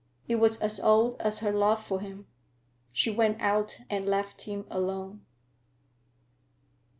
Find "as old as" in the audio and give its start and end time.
0.57-1.41